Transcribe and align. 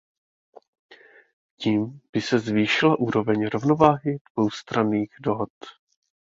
Tím 1.57 2.01
by 2.13 2.21
se 2.21 2.39
zvýšila 2.39 2.99
úroveň 2.99 3.45
rovnováhy 3.47 4.17
dvoustranných 4.35 5.11
dohod. 5.21 5.49